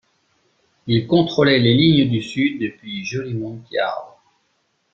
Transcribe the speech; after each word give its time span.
Il 0.87 1.05
contrôlait 1.05 1.59
les 1.59 1.75
lignes 1.75 2.09
du 2.09 2.23
sud 2.23 2.59
depuis 2.59 3.05
Jolimont 3.05 3.61
Yard. 3.71 4.15